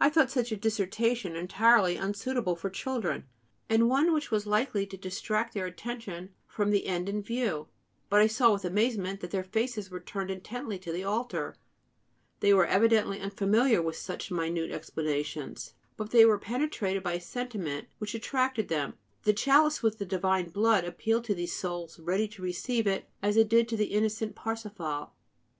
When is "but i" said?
8.10-8.26